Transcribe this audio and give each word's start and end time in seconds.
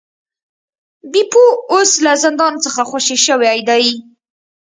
بیپو 1.11 1.43
اوس 1.73 1.91
له 2.05 2.13
زندان 2.23 2.53
څخه 2.63 2.81
خوشې 2.89 3.17
شوی 3.25 3.59
دی. 3.69 3.85